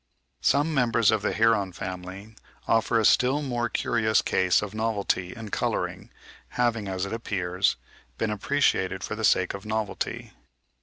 [0.41, 2.33] Some members of the heron family
[2.67, 6.09] offer a still more curious case of novelty in colouring
[6.57, 7.75] having, as it appears,
[8.17, 10.33] been appreciated for the sake of novelty.